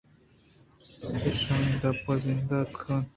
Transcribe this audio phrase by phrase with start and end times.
[1.25, 3.07] ایشانی دپ ءَ زاہ ءُ بد ءَ اتکگ اَت